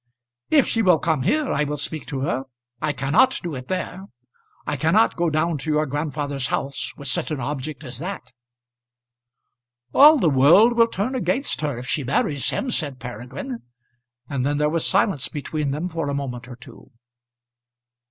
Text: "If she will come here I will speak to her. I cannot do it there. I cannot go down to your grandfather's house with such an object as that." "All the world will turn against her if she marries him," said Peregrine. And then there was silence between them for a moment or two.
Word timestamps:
"If 0.49 0.65
she 0.67 0.81
will 0.81 0.97
come 0.97 1.21
here 1.21 1.53
I 1.53 1.63
will 1.63 1.77
speak 1.77 2.07
to 2.07 2.21
her. 2.21 2.45
I 2.81 2.91
cannot 2.91 3.39
do 3.43 3.53
it 3.53 3.67
there. 3.67 4.05
I 4.65 4.75
cannot 4.75 5.15
go 5.15 5.29
down 5.29 5.59
to 5.59 5.69
your 5.69 5.85
grandfather's 5.85 6.47
house 6.47 6.91
with 6.97 7.07
such 7.07 7.29
an 7.29 7.39
object 7.39 7.83
as 7.83 7.99
that." 7.99 8.33
"All 9.93 10.17
the 10.17 10.27
world 10.27 10.73
will 10.73 10.87
turn 10.87 11.13
against 11.13 11.61
her 11.61 11.77
if 11.77 11.85
she 11.87 12.03
marries 12.03 12.49
him," 12.49 12.71
said 12.71 12.99
Peregrine. 12.99 13.59
And 14.27 14.43
then 14.43 14.57
there 14.57 14.69
was 14.69 14.87
silence 14.87 15.27
between 15.27 15.69
them 15.69 15.87
for 15.87 16.09
a 16.09 16.15
moment 16.15 16.47
or 16.47 16.55
two. 16.55 16.89